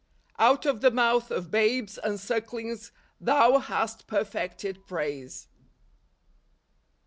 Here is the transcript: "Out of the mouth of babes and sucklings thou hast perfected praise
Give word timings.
"Out 0.49 0.65
of 0.65 0.81
the 0.81 0.89
mouth 0.89 1.29
of 1.29 1.51
babes 1.51 1.99
and 1.99 2.19
sucklings 2.19 2.91
thou 3.21 3.59
hast 3.59 4.07
perfected 4.07 4.87
praise 4.87 5.47